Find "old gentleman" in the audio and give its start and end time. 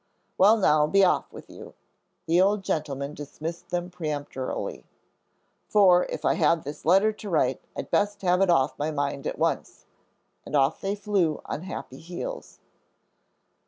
2.41-3.13